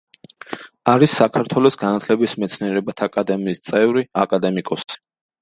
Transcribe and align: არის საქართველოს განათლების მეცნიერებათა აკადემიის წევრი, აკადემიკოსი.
არის 0.93 1.11
საქართველოს 1.19 1.77
განათლების 1.81 2.33
მეცნიერებათა 2.45 3.09
აკადემიის 3.11 3.63
წევრი, 3.69 4.05
აკადემიკოსი. 4.25 5.01